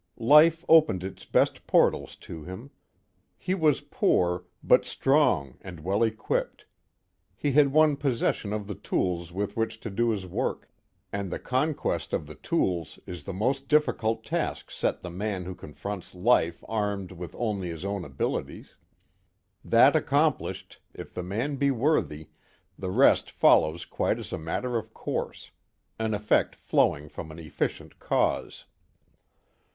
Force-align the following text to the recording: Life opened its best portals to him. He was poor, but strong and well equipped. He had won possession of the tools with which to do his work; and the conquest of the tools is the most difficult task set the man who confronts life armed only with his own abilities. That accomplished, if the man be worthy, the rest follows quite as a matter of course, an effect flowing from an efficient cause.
Life 0.17 0.65
opened 0.67 1.03
its 1.03 1.25
best 1.25 1.67
portals 1.67 2.15
to 2.21 2.43
him. 2.43 2.71
He 3.37 3.53
was 3.53 3.81
poor, 3.81 4.45
but 4.63 4.83
strong 4.83 5.59
and 5.61 5.79
well 5.81 6.01
equipped. 6.01 6.65
He 7.35 7.51
had 7.51 7.71
won 7.71 7.95
possession 7.95 8.51
of 8.51 8.65
the 8.65 8.73
tools 8.73 9.31
with 9.31 9.55
which 9.55 9.79
to 9.81 9.91
do 9.91 10.09
his 10.09 10.25
work; 10.25 10.67
and 11.13 11.29
the 11.29 11.37
conquest 11.37 12.13
of 12.13 12.25
the 12.25 12.33
tools 12.33 12.97
is 13.05 13.25
the 13.25 13.31
most 13.31 13.67
difficult 13.67 14.23
task 14.23 14.71
set 14.71 15.01
the 15.01 15.11
man 15.11 15.45
who 15.45 15.53
confronts 15.53 16.15
life 16.15 16.63
armed 16.67 17.11
only 17.35 17.67
with 17.67 17.69
his 17.71 17.85
own 17.85 18.03
abilities. 18.03 18.73
That 19.63 19.95
accomplished, 19.95 20.79
if 20.95 21.13
the 21.13 21.21
man 21.21 21.57
be 21.57 21.69
worthy, 21.69 22.29
the 22.75 22.89
rest 22.89 23.29
follows 23.29 23.85
quite 23.85 24.17
as 24.17 24.33
a 24.33 24.39
matter 24.39 24.77
of 24.77 24.95
course, 24.95 25.51
an 25.99 26.15
effect 26.15 26.55
flowing 26.55 27.07
from 27.07 27.29
an 27.31 27.37
efficient 27.37 27.99
cause. 27.99 28.65